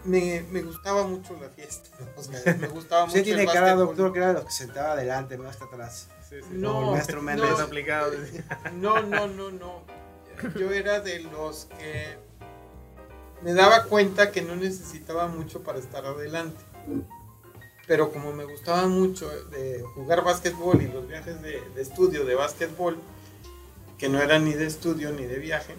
me, 0.04 0.44
me, 0.52 0.62
gustaba 0.62 1.06
mucho 1.08 1.38
la 1.42 1.50
fiesta, 1.50 1.90
o 2.16 2.24
sea, 2.24 2.54
me 2.56 2.68
gustaba 2.68 3.06
Usted 3.06 3.20
mucho 3.20 3.26
tiene 3.26 3.44
el 3.44 3.52
cara, 3.52 3.76
doctor, 3.76 4.14
que 4.14 4.20
era 4.20 4.34
lo 4.34 4.46
que 4.46 4.52
sentaba 4.52 4.94
adelante, 4.94 5.38
no 5.38 5.48
hasta 5.48 5.66
atrás. 5.66 6.10
Sí, 6.30 6.38
sí. 6.42 6.48
No, 6.52 6.82
el 6.82 6.92
maestro 6.92 7.18
no, 7.18 7.24
Méndez. 7.24 7.60
aplicado. 7.60 8.12
No, 8.74 9.02
no, 9.02 9.28
no, 9.28 9.52
no. 9.52 9.84
Yo 10.60 10.72
era 10.72 11.00
de 11.00 11.20
los 11.20 11.66
que 11.66 12.18
me 13.46 13.54
daba 13.54 13.84
cuenta 13.84 14.32
que 14.32 14.42
no 14.42 14.56
necesitaba 14.56 15.28
mucho 15.28 15.62
para 15.62 15.78
estar 15.78 16.04
adelante. 16.04 16.58
Pero 17.86 18.12
como 18.12 18.34
me 18.34 18.44
gustaba 18.44 18.88
mucho 18.88 19.30
de 19.52 19.84
jugar 19.94 20.24
básquetbol 20.24 20.82
y 20.82 20.88
los 20.88 21.08
viajes 21.08 21.40
de, 21.44 21.62
de 21.76 21.82
estudio 21.82 22.26
de 22.26 22.34
básquetbol, 22.34 22.98
que 24.00 24.10
no 24.10 24.20
eran 24.20 24.46
ni 24.46 24.54
de 24.54 24.66
estudio 24.66 25.12
ni 25.12 25.26
de 25.26 25.38
viaje. 25.38 25.76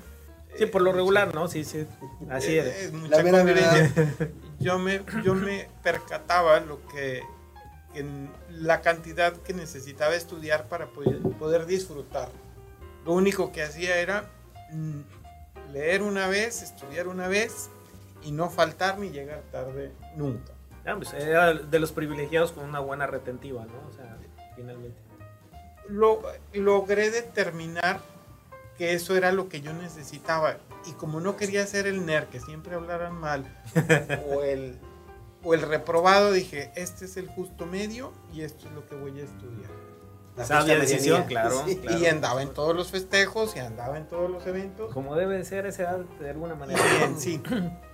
Sí, 0.56 0.66
por 0.66 0.80
lo 0.80 0.92
regular, 0.92 1.35
¿no? 1.35 1.49
Sí, 1.49 1.64
sí. 1.64 1.85
Así 2.30 2.56
es. 2.56 2.66
es. 2.66 2.82
es 2.85 2.92
mucha 2.92 3.20
mera 3.25 3.38
convivencia. 3.38 4.14
Yo 4.61 4.78
me, 4.78 5.02
yo 5.25 5.35
me 5.35 5.68
percataba 5.82 6.61
lo 6.61 6.87
que, 6.87 7.23
que 7.92 8.06
la 8.49 8.80
cantidad 8.80 9.32
que 9.35 9.52
necesitaba 9.52 10.14
estudiar 10.14 10.68
para 10.68 10.87
poder, 10.87 11.18
poder 11.38 11.66
disfrutar. 11.66 12.30
Lo 13.04 13.12
único 13.12 13.50
que 13.50 13.64
hacía 13.64 13.96
era 13.96 14.30
mm, 14.70 15.00
leer 15.76 16.02
una 16.02 16.26
vez, 16.26 16.62
estudiar 16.62 17.06
una 17.06 17.28
vez 17.28 17.68
y 18.23 18.33
no 18.33 18.49
faltar 18.49 18.99
ni 18.99 19.11
llegar 19.11 19.42
tarde 19.52 19.92
nunca. 20.16 20.52
Ah, 20.87 20.95
pues 20.97 21.12
era 21.12 21.52
de 21.52 21.78
los 21.78 21.92
privilegiados 21.92 22.52
con 22.52 22.64
una 22.64 22.80
buena 22.80 23.06
retentiva, 23.06 23.66
¿no? 23.66 23.88
O 23.88 23.92
sea, 23.92 24.16
finalmente. 24.54 24.97
Lo, 25.88 26.23
logré 26.54 27.11
determinar 27.11 28.00
que 28.78 28.95
eso 28.95 29.16
era 29.16 29.33
lo 29.33 29.50
que 29.50 29.61
yo 29.61 29.75
necesitaba. 29.75 30.56
Y 30.87 30.92
como 30.92 31.21
no 31.21 31.37
quería 31.37 31.66
ser 31.66 31.87
el 31.87 32.06
nerd, 32.06 32.28
que 32.28 32.40
siempre 32.40 32.75
hablaran 32.75 33.14
mal, 33.14 33.45
o 34.30 34.42
el, 34.45 34.78
o 35.42 35.52
el 35.52 35.61
reprobado, 35.61 36.33
dije, 36.33 36.73
este 36.75 37.04
es 37.04 37.18
el 37.18 37.28
justo 37.28 37.66
medio 37.66 38.12
y 38.33 38.40
esto 38.40 38.66
es 38.68 38.75
lo 38.75 38.87
que 38.87 38.95
voy 38.95 39.21
a 39.21 39.25
estudiar. 39.25 39.86
La 40.37 40.45
Sabia 40.45 40.78
decisión, 40.78 41.25
claro, 41.25 41.62
Sí. 41.66 41.76
claro. 41.76 41.99
Y 41.99 42.07
andaba 42.07 42.43
en 42.43 42.52
todos 42.52 42.76
los 42.76 42.90
festejos 42.90 43.57
y 43.57 43.61
andaba 43.61 43.97
en 43.97 44.07
todos 44.07 44.31
los 44.31 44.47
eventos. 44.47 44.93
Como 44.93 45.16
debe 45.16 45.38
de 45.38 45.45
ser 45.47 45.64
esa 45.64 45.85
edad, 45.85 45.99
de 46.21 46.28
alguna 46.31 46.55
manera. 46.55 46.78
Bien, 46.99 47.19
sí. 47.19 47.40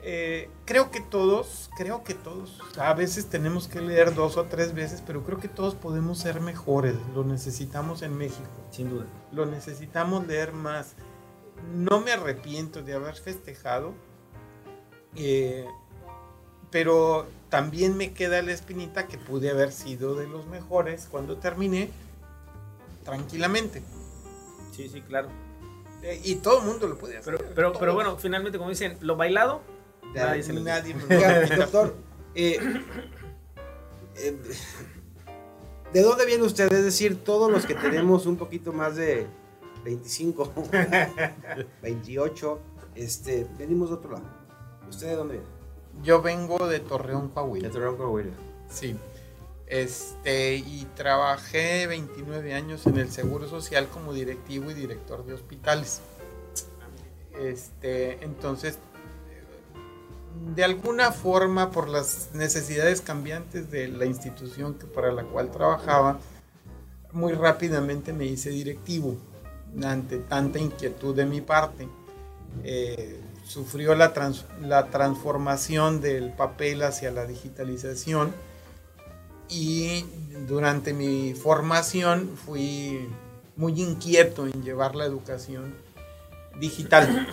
Eh, 0.02 0.50
creo 0.64 0.90
que 0.90 1.00
todos, 1.00 1.70
creo 1.76 2.02
que 2.02 2.14
todos, 2.14 2.58
a 2.76 2.92
veces 2.94 3.26
tenemos 3.26 3.68
que 3.68 3.80
leer 3.80 4.14
dos 4.16 4.37
o 4.37 4.44
tres 4.46 4.75
veces, 4.75 5.00
pero 5.06 5.22
creo 5.22 5.38
que 5.38 5.46
todos 5.46 5.76
podemos 5.76 6.18
ser 6.18 6.40
mejores. 6.40 6.96
Lo 7.14 7.22
necesitamos 7.22 8.02
en 8.02 8.18
México. 8.18 8.49
Sin 8.72 8.90
duda. 8.90 9.06
Lo 9.30 9.46
necesitamos 9.46 10.26
leer 10.26 10.52
más. 10.52 10.94
No 11.72 12.00
me 12.00 12.11
arrepiento 12.11 12.82
de 12.82 12.94
haber 12.94 13.14
festejado, 13.14 13.92
eh, 15.14 15.64
pero 16.70 17.26
también 17.50 17.96
me 17.96 18.12
queda 18.12 18.42
la 18.42 18.50
espinita 18.52 19.06
que 19.06 19.18
pude 19.18 19.50
haber 19.50 19.70
sido 19.70 20.16
de 20.16 20.26
los 20.26 20.46
mejores 20.46 21.06
cuando 21.08 21.37
terminé 21.37 21.90
tranquilamente. 23.04 23.82
Sí, 24.75 24.88
sí, 24.88 25.00
claro. 25.02 25.28
Eh, 26.02 26.21
y 26.25 26.37
todo 26.37 26.61
el 26.61 26.66
mundo 26.66 26.88
lo 26.88 26.99
puede 26.99 27.18
hacer. 27.18 27.37
Pero, 27.37 27.54
pero, 27.54 27.73
pero 27.73 27.94
bueno, 27.94 28.16
finalmente, 28.16 28.59
como 28.59 28.71
dicen, 28.71 28.97
lo 29.00 29.16
bailado, 29.16 29.62
Ya, 30.14 30.26
nadie 30.26 30.42
se 30.42 30.52
lo. 30.52 30.61
Nadie 30.61 30.94
me 30.94 31.16
doctor, 31.56 31.94
eh, 32.35 32.59
eh, 34.16 34.37
¿de 35.92 36.02
dónde 36.02 36.26
viene 36.26 36.42
usted? 36.44 36.73
Es 36.73 36.85
decir, 36.85 37.23
todos 37.23 37.50
los 37.50 37.66
que 37.66 37.75
tenemos 37.75 38.26
un 38.26 38.37
poquito 38.37 38.73
más 38.73 38.97
de 38.97 39.26
25, 39.85 40.52
28, 41.82 42.61
este, 42.97 43.47
venimos 43.59 43.90
de 43.90 43.94
otro 43.94 44.12
lado. 44.12 44.26
¿Usted 44.88 45.09
de 45.09 45.14
dónde 45.14 45.35
viene? 45.35 45.49
Yo 46.02 46.21
vengo 46.21 46.66
de 46.68 46.80
Torreón, 46.80 47.28
Coahuila. 47.28 47.68
De 47.68 47.73
Torreón, 47.73 47.97
Coahuila. 47.97 48.32
Sí. 48.68 48.97
Este, 49.66 50.57
y 50.57 50.87
trabajé 50.97 51.87
29 51.87 52.52
años 52.54 52.87
en 52.87 52.99
el 52.99 53.11
Seguro 53.11 53.49
Social 53.49 53.88
como 53.88 54.12
directivo 54.12 54.71
y 54.71 54.75
director 54.75 55.25
de 55.25 55.33
hospitales. 55.35 56.00
Este, 57.40 58.23
entonces, 58.25 58.78
de 60.54 60.64
alguna 60.64 61.12
forma, 61.12 61.71
por 61.71 61.88
las 61.88 62.31
necesidades 62.35 63.00
cambiantes 63.00 63.71
de 63.71 63.88
la 63.88 64.04
institución 64.04 64.75
que, 64.75 64.87
para 64.87 65.12
la 65.12 65.25
cual 65.25 65.50
trabajaba, 65.50 66.19
muy 67.12 67.33
rápidamente 67.33 68.12
me 68.12 68.26
hice 68.26 68.50
directivo 68.50 69.16
ante 69.83 70.19
tanta 70.19 70.59
inquietud 70.59 71.14
de 71.14 71.25
mi 71.25 71.40
parte. 71.40 71.88
Eh, 72.64 73.19
sufrió 73.47 73.95
la, 73.95 74.12
trans- 74.12 74.45
la 74.61 74.88
transformación 74.90 76.00
del 76.02 76.33
papel 76.33 76.83
hacia 76.83 77.11
la 77.11 77.25
digitalización 77.26 78.33
y 79.52 80.06
durante 80.49 80.94
mi 80.94 81.35
formación 81.35 82.30
fui 82.37 83.09
muy 83.56 83.80
inquieto 83.80 84.47
en 84.47 84.62
llevar 84.62 84.94
la 84.94 85.04
educación 85.04 85.75
digital, 86.59 87.28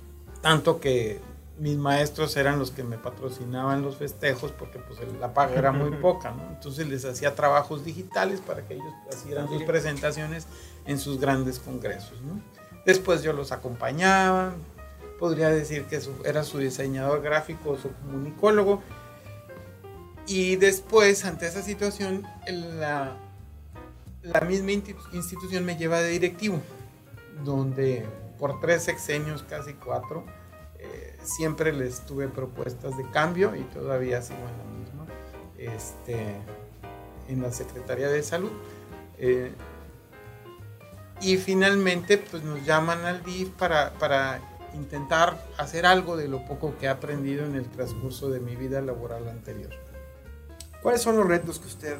tanto 0.40 0.80
que 0.80 1.20
mis 1.58 1.76
maestros 1.76 2.36
eran 2.36 2.58
los 2.58 2.70
que 2.70 2.84
me 2.84 2.98
patrocinaban 2.98 3.82
los 3.82 3.96
festejos 3.96 4.52
porque 4.52 4.78
pues 4.78 5.00
la 5.20 5.34
paga 5.34 5.54
era 5.54 5.72
muy 5.72 5.90
poca, 6.00 6.30
¿no? 6.30 6.48
entonces 6.50 6.88
les 6.88 7.04
hacía 7.04 7.34
trabajos 7.34 7.84
digitales 7.84 8.40
para 8.40 8.66
que 8.66 8.74
ellos 8.74 8.92
hicieran 9.12 9.48
sus 9.48 9.62
presentaciones 9.64 10.46
en 10.86 10.98
sus 10.98 11.20
grandes 11.20 11.58
congresos. 11.58 12.20
¿no? 12.22 12.40
Después 12.86 13.22
yo 13.22 13.32
los 13.32 13.50
acompañaba, 13.50 14.54
podría 15.18 15.48
decir 15.48 15.86
que 15.86 16.00
era 16.24 16.44
su 16.44 16.58
diseñador 16.58 17.22
gráfico 17.22 17.70
o 17.70 17.78
su 17.78 17.90
comunicólogo. 17.92 18.82
Y 20.26 20.56
después, 20.56 21.24
ante 21.24 21.46
esa 21.46 21.62
situación, 21.62 22.26
la, 22.46 23.16
misma 24.46 24.70
insti- 24.70 24.96
institución 25.12 25.64
me 25.64 25.76
lleva 25.76 26.00
de 26.00 26.10
directivo, 26.10 26.60
donde 27.44 28.06
por 28.38 28.60
tres 28.60 28.84
sexenios, 28.84 29.42
casi 29.42 29.74
cuatro, 29.74 30.24
eh, 30.78 31.16
siempre 31.22 31.72
les 31.72 32.00
tuve 32.06 32.28
propuestas 32.28 32.96
de 32.96 33.08
cambio 33.10 33.54
y 33.54 33.62
todavía 33.64 34.22
sigo 34.22 34.40
en 34.40 34.58
la 34.58 34.64
misma, 34.78 35.06
este, 35.58 36.36
en 37.28 37.42
la 37.42 37.52
Secretaría 37.52 38.08
de 38.08 38.22
Salud. 38.22 38.50
Eh, 39.18 39.52
y 41.20 41.36
finalmente, 41.36 42.18
pues 42.18 42.42
nos 42.42 42.64
llaman 42.64 43.04
al 43.04 43.22
DIF 43.22 43.50
para, 43.50 43.92
para 43.94 44.40
intentar 44.74 45.38
hacer 45.58 45.86
algo 45.86 46.16
de 46.16 46.28
lo 46.28 46.44
poco 46.44 46.76
que 46.78 46.86
he 46.86 46.88
aprendido 46.88 47.44
en 47.46 47.54
el 47.54 47.68
transcurso 47.70 48.30
de 48.30 48.40
mi 48.40 48.56
vida 48.56 48.80
laboral 48.80 49.28
anterior. 49.28 49.83
¿Cuáles 50.84 51.00
son 51.00 51.16
los 51.16 51.26
retos 51.26 51.58
que 51.58 51.66
usted, 51.66 51.96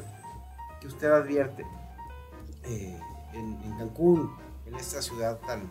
que 0.79 0.85
usted 0.85 1.11
advierte 1.11 1.65
eh, 2.65 2.95
en, 3.33 3.77
Cancún, 3.79 4.31
en 4.67 4.75
esta 4.75 5.01
ciudad 5.01 5.39
tan... 5.39 5.63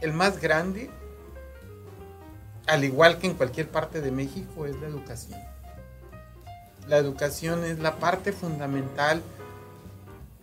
El 0.00 0.12
más 0.12 0.40
grande, 0.40 0.88
al 2.68 2.84
igual 2.84 3.18
que 3.18 3.26
en 3.26 3.34
cualquier 3.34 3.68
parte 3.68 4.00
de 4.00 4.12
México, 4.12 4.66
es 4.66 4.76
la 4.80 4.86
educación. 4.86 5.40
La 6.86 6.98
educación 6.98 7.64
es 7.64 7.80
la 7.80 7.98
parte 7.98 8.32
fundamental 8.32 9.20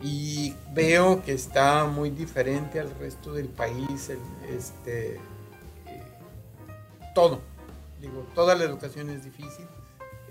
y 0.02 0.54
veo 0.74 1.24
que 1.24 1.32
está 1.32 1.86
muy 1.86 2.10
diferente 2.10 2.82
al 2.82 2.94
resto 3.00 3.32
del 3.32 3.48
país. 3.48 4.12
este, 4.50 5.16
eh, 5.16 6.04
todo, 7.16 7.40
digo, 8.02 8.28
toda 8.36 8.54
la 8.56 8.66
educación 8.66 9.10
es 9.12 9.24
difícil 9.24 9.66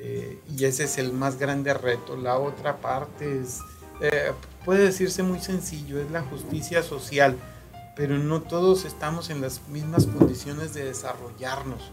eh, 0.03 0.41
y 0.57 0.65
ese 0.65 0.85
es 0.85 0.97
el 0.97 1.13
más 1.13 1.39
grande 1.39 1.75
reto. 1.75 2.17
La 2.17 2.39
otra 2.39 2.79
parte 2.79 3.41
es, 3.41 3.61
eh, 4.01 4.33
puede 4.65 4.85
decirse 4.85 5.23
muy 5.23 5.41
sencillo, 5.41 6.01
es 6.01 6.11
la 6.11 6.23
justicia 6.23 6.83
social, 6.83 7.37
pero 7.95 8.17
no 8.17 8.41
todos 8.41 8.87
estamos 8.87 9.29
en 9.29 9.43
las 9.43 9.69
mismas 9.69 10.07
condiciones 10.07 10.73
de 10.73 10.87
desarrollarnos. 10.87 11.93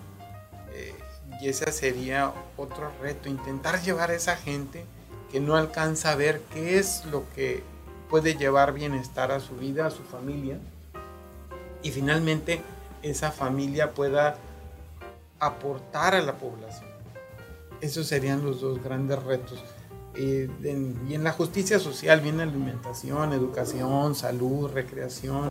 Eh, 0.72 0.96
y 1.42 1.50
ese 1.50 1.70
sería 1.74 2.32
otro 2.56 2.90
reto, 3.02 3.28
intentar 3.28 3.82
llevar 3.82 4.12
a 4.12 4.16
esa 4.16 4.38
gente 4.38 4.86
que 5.30 5.42
no 5.42 5.58
alcanza 5.58 6.14
a 6.14 6.16
ver 6.16 6.42
qué 6.54 6.80
es 6.80 7.04
lo 7.06 7.26
que 7.36 7.62
puede 8.10 8.36
llevar 8.36 8.72
bienestar 8.72 9.34
a 9.34 9.42
su 9.42 9.58
vida, 9.58 9.86
a 9.86 9.92
su 9.92 10.04
familia, 10.04 10.58
y 11.84 11.92
finalmente 11.92 12.62
esa 13.02 13.32
familia 13.32 13.94
pueda 13.94 14.38
aportar 15.40 16.16
a 16.16 16.22
la 16.22 16.38
población. 16.38 16.87
Esos 17.82 18.08
serían 18.08 18.44
los 18.44 18.62
dos 18.62 18.84
grandes 18.84 19.22
retos. 19.24 19.64
Eh, 20.16 20.50
y 21.08 21.14
en 21.14 21.24
la 21.24 21.32
justicia 21.32 21.78
social 21.78 22.22
viene 22.22 22.44
alimentación, 22.44 23.34
educación, 23.34 24.16
salud, 24.16 24.70
recreación. 24.72 25.50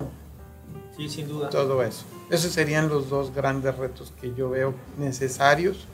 Sí, 0.96 1.08
sin 1.08 1.28
duda. 1.28 1.50
Todo 1.50 1.82
eso. 1.82 2.04
Esos 2.30 2.52
serían 2.52 2.88
los 2.88 3.08
dos 3.08 3.32
grandes 3.32 3.76
retos 3.76 4.12
que 4.20 4.34
yo 4.34 4.50
veo 4.50 4.74
necesarios 4.98 5.86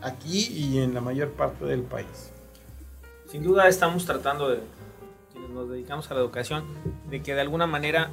aquí 0.00 0.48
y 0.48 0.78
en 0.78 0.94
la 0.94 1.00
mayor 1.00 1.30
parte 1.30 1.64
del 1.64 1.82
país. 1.82 2.32
Sin 3.28 3.42
duda 3.44 3.68
estamos 3.68 4.04
tratando 4.04 4.48
de, 4.48 4.60
quienes 5.32 5.50
nos 5.50 5.70
dedicamos 5.70 6.10
a 6.10 6.14
la 6.14 6.20
educación, 6.20 6.64
de 7.08 7.22
que 7.22 7.34
de 7.34 7.40
alguna 7.40 7.66
manera, 7.66 8.10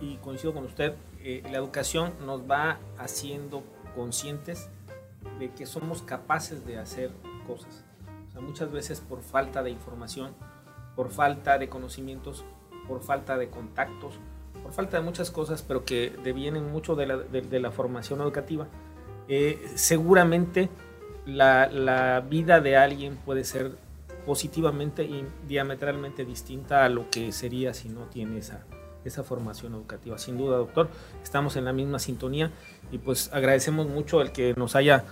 y 0.00 0.16
coincido 0.18 0.54
con 0.54 0.64
usted, 0.64 0.94
eh, 1.20 1.42
la 1.50 1.58
educación 1.58 2.12
nos 2.24 2.42
va 2.48 2.78
haciendo 2.98 3.64
conscientes 3.94 4.68
de 5.38 5.50
que 5.50 5.66
somos 5.66 6.02
capaces 6.02 6.66
de 6.66 6.78
hacer 6.78 7.10
cosas. 7.46 7.84
Muchas 8.40 8.70
veces 8.70 9.00
por 9.00 9.22
falta 9.22 9.62
de 9.62 9.70
información, 9.70 10.34
por 10.94 11.10
falta 11.10 11.58
de 11.58 11.68
conocimientos, 11.68 12.44
por 12.86 13.02
falta 13.02 13.38
de 13.38 13.48
contactos, 13.48 14.14
por 14.62 14.72
falta 14.72 14.98
de 14.98 15.02
muchas 15.02 15.30
cosas, 15.30 15.62
pero 15.62 15.84
que 15.84 16.14
devienen 16.22 16.70
mucho 16.70 16.96
de 16.96 17.06
la, 17.06 17.16
de, 17.16 17.60
la 17.60 17.70
formación 17.70 18.20
educativa, 18.20 18.66
eh, 19.28 19.72
seguramente 19.74 20.68
la, 21.24 21.68
la, 21.68 22.20
vida 22.20 22.60
de 22.60 22.76
alguien 22.76 23.16
puede 23.16 23.44
ser 23.44 23.72
positivamente 24.26 25.04
y 25.04 25.24
diametralmente 25.46 26.24
distinta 26.24 26.84
a 26.84 26.88
lo 26.88 27.08
que 27.10 27.32
sería 27.32 27.72
si 27.74 27.88
no 27.88 28.02
tiene 28.06 28.38
esa, 28.38 28.64
esa 29.04 29.22
formación 29.22 29.74
educativa. 29.74 30.18
Sin 30.18 30.36
duda, 30.36 30.56
doctor, 30.56 30.88
estamos 31.22 31.56
en 31.56 31.64
la 31.64 31.72
misma 31.72 31.98
sintonía 31.98 32.50
y 32.90 32.98
pues 32.98 33.30
agradecemos 33.32 33.88
mucho 33.88 34.20
el 34.20 34.32
que 34.32 34.54
nos 34.56 34.76
haya 34.76 35.04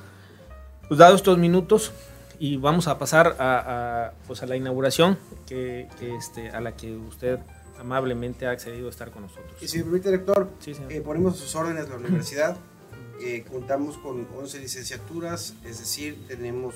pues, 0.88 0.98
dado 0.98 1.14
estos 1.14 1.38
minutos 1.38 1.92
y 2.38 2.56
vamos 2.56 2.88
a 2.88 2.98
pasar 2.98 3.36
a, 3.38 4.12
pues 4.26 4.42
a 4.42 4.46
la 4.46 4.56
inauguración 4.56 5.18
que, 5.46 5.88
este, 6.00 6.50
a 6.50 6.60
la 6.60 6.76
que 6.76 6.94
usted 6.96 7.38
amablemente 7.78 8.46
ha 8.46 8.50
accedido 8.50 8.88
a 8.88 8.90
estar 8.90 9.10
con 9.10 9.22
nosotros. 9.22 9.54
Y 9.60 9.68
si 9.68 9.78
me 9.78 9.84
permite, 9.84 10.10
director, 10.10 10.48
eh, 10.88 11.00
ponemos 11.00 11.36
sus 11.36 11.54
órdenes 11.54 11.88
la 11.88 11.96
universidad. 11.96 12.56
Eh, 13.20 13.44
contamos 13.50 13.96
con 13.98 14.26
11 14.36 14.58
licenciaturas, 14.58 15.54
es 15.64 15.78
decir, 15.78 16.26
tenemos 16.26 16.74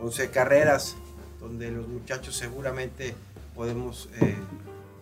11 0.00 0.30
carreras 0.30 0.96
donde 1.40 1.70
los 1.70 1.86
muchachos 1.86 2.36
seguramente 2.36 3.14
podemos 3.54 4.08
eh, 4.20 4.36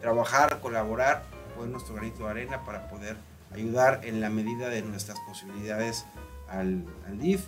trabajar, 0.01 0.61
colaborar 0.61 1.23
poner 1.57 1.73
nuestro 1.73 1.95
granito 1.95 2.25
de 2.25 2.31
arena 2.31 2.65
para 2.65 2.89
poder 2.89 3.17
ayudar 3.57 4.01
en 4.05 4.21
la 4.21 4.31
medida 4.31 4.69
de 4.69 4.83
nuestras 4.83 5.19
posibilidades 5.21 6.05
al, 6.49 6.85
DIF 7.19 7.47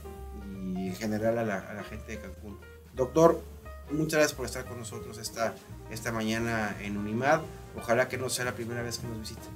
y 0.74 0.88
en 0.88 0.96
general 0.96 1.38
a 1.38 1.44
la, 1.44 1.84
gente 1.84 2.12
de 2.12 2.20
Cancún. 2.20 2.58
Doctor, 2.94 3.42
muchas 3.90 4.14
gracias 4.14 4.34
por 4.34 4.46
estar 4.46 4.64
con 4.64 4.78
nosotros 4.78 5.18
esta, 5.18 5.54
esta 5.90 6.12
mañana 6.12 6.76
en 6.80 6.96
Unimad. 6.96 7.40
Ojalá 7.76 8.08
que 8.08 8.18
no 8.18 8.28
sea 8.28 8.44
la 8.44 8.54
primera 8.54 8.82
vez 8.82 8.98
que 8.98 9.06
nos 9.06 9.20
visite. 9.20 9.46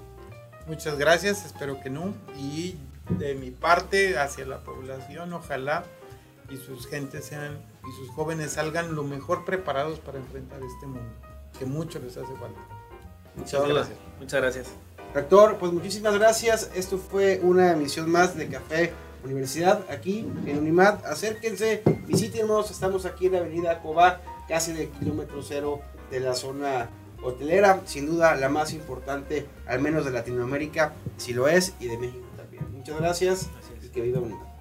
Muchas 0.66 0.96
gracias, 0.96 1.44
espero 1.44 1.80
que 1.80 1.90
no. 1.90 2.14
Y 2.38 2.76
de 3.18 3.34
mi 3.34 3.50
parte 3.50 4.18
hacia 4.18 4.46
la 4.46 4.58
población, 4.62 5.32
ojalá 5.32 5.84
y 6.50 6.56
sus 6.56 6.86
gentes 6.86 7.24
sean 7.24 7.58
y 7.88 7.92
sus 7.92 8.10
jóvenes 8.10 8.52
salgan 8.52 8.94
lo 8.94 9.02
mejor 9.02 9.44
preparados 9.44 9.98
para 9.98 10.18
enfrentar 10.18 10.60
este 10.62 10.86
mundo, 10.86 11.10
que 11.58 11.64
mucho 11.64 11.98
les 11.98 12.16
hace 12.16 12.34
falta. 12.36 12.60
Muchas 13.34 13.66
gracias. 13.66 13.98
Muchas 14.20 14.40
gracias. 14.40 14.68
Rector, 15.14 15.58
pues 15.58 15.72
muchísimas 15.72 16.14
gracias. 16.14 16.70
Esto 16.74 16.96
fue 16.96 17.38
una 17.42 17.72
emisión 17.72 18.10
más 18.10 18.34
de 18.34 18.48
Café 18.48 18.92
Universidad 19.24 19.84
aquí 19.90 20.26
en 20.46 20.58
Unimat. 20.58 21.04
Acérquense, 21.04 21.82
visítenos. 22.06 22.70
Estamos 22.70 23.04
aquí 23.04 23.26
en 23.26 23.32
la 23.32 23.38
avenida 23.40 23.82
Cobá, 23.82 24.22
casi 24.48 24.72
de 24.72 24.88
kilómetro 24.88 25.42
cero 25.42 25.80
de 26.10 26.20
la 26.20 26.34
zona 26.34 26.88
hotelera. 27.22 27.82
Sin 27.84 28.06
duda 28.06 28.34
la 28.36 28.48
más 28.48 28.72
importante, 28.72 29.46
al 29.66 29.80
menos 29.82 30.06
de 30.06 30.12
Latinoamérica, 30.12 30.94
si 31.18 31.34
lo 31.34 31.46
es, 31.46 31.74
y 31.78 31.88
de 31.88 31.98
México 31.98 32.26
también. 32.36 32.72
Muchas 32.72 32.98
gracias, 32.98 33.50
y 33.84 33.88
que 33.88 34.00
viva 34.00 34.18
Unimat. 34.18 34.51